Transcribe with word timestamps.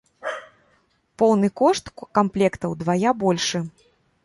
Поўны 1.23 1.47
кошт 1.61 1.93
камплекта 2.21 2.65
ўдвая 2.73 3.15
большы. 3.27 3.65